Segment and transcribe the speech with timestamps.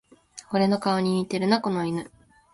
[0.51, 2.09] 俺の顔に似てるな、この犬